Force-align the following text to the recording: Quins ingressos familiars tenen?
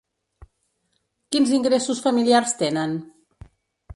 Quins 1.35 1.51
ingressos 1.59 2.01
familiars 2.07 2.57
tenen? 2.65 2.95